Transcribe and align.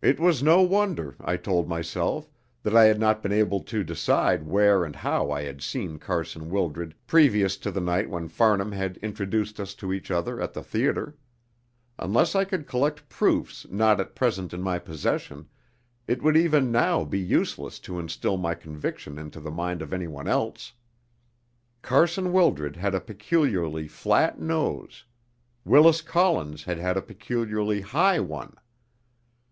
It 0.00 0.20
was 0.20 0.44
no 0.44 0.62
wonder, 0.62 1.16
I 1.20 1.36
told 1.36 1.68
myself, 1.68 2.30
that 2.62 2.76
I 2.76 2.84
had 2.84 3.00
not 3.00 3.20
been 3.20 3.32
able 3.32 3.58
to 3.64 3.82
decide 3.82 4.46
where 4.46 4.84
and 4.84 4.94
how 4.94 5.32
I 5.32 5.42
had 5.42 5.60
seen 5.60 5.98
Carson 5.98 6.50
Wildred 6.50 6.94
previous 7.08 7.56
to 7.56 7.72
the 7.72 7.80
night 7.80 8.08
when 8.08 8.28
Farnham 8.28 8.70
had 8.70 8.96
introduced 8.98 9.58
us 9.58 9.74
to 9.74 9.92
each 9.92 10.12
other 10.12 10.40
at 10.40 10.52
the 10.52 10.62
theatre. 10.62 11.16
Unless 11.98 12.36
I 12.36 12.44
could 12.44 12.68
collect 12.68 13.08
proofs 13.08 13.66
not 13.72 13.98
at 14.00 14.14
present 14.14 14.54
in 14.54 14.62
my 14.62 14.78
possession, 14.78 15.48
it 16.06 16.22
would 16.22 16.36
even 16.36 16.70
now 16.70 17.02
be 17.02 17.18
useless 17.18 17.80
to 17.80 17.98
instill 17.98 18.36
my 18.36 18.54
conviction 18.54 19.18
into 19.18 19.40
the 19.40 19.50
mind 19.50 19.82
of 19.82 19.92
anyone 19.92 20.28
else. 20.28 20.74
Carson 21.82 22.30
Wildred 22.32 22.76
had 22.76 22.94
a 22.94 23.00
peculiarly 23.00 23.88
flat 23.88 24.38
nose; 24.38 25.04
Willis 25.64 26.02
Collins 26.02 26.62
had 26.62 26.78
had 26.78 26.96
a 26.96 27.02
particularly 27.02 27.80
high 27.80 28.20
one. 28.20 28.54